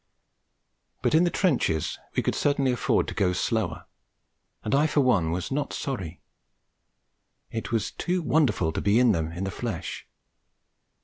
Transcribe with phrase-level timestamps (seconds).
[1.03, 3.85] But in the trenches we could certainly afford to go slower,
[4.63, 6.21] and I for one was not sorry.
[7.51, 10.07] It was too wonderful to be in them in the flesh.